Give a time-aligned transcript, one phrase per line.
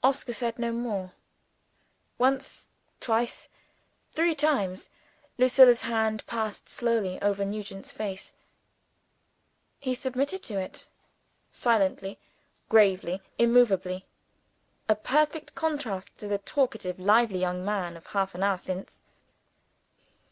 [0.00, 1.10] Oscar said no more.
[2.18, 2.68] Once,
[3.00, 3.48] twice,
[4.12, 4.90] three times,
[5.38, 8.32] Lucilla's hand passed slowly over Nugent's face.
[9.80, 10.88] He submitted to it,
[11.50, 12.20] silently,
[12.68, 14.06] gravely, immovably
[14.88, 19.02] a perfect contrast to the talkative, lively young man of half an hour since.